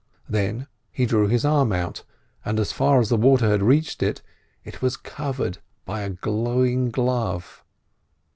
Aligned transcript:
Then 0.27 0.65
he 0.91 1.05
drew 1.05 1.27
his 1.27 1.45
arm 1.45 1.71
out, 1.71 2.03
and 2.43 2.59
as 2.59 2.71
far 2.71 2.99
as 3.01 3.09
the 3.09 3.17
water 3.17 3.47
had 3.49 3.61
reached, 3.61 4.01
it 4.01 4.23
was 4.81 4.97
covered 4.97 5.59
by 5.85 6.01
a 6.01 6.09
glowing 6.09 6.89
glove. 6.89 7.63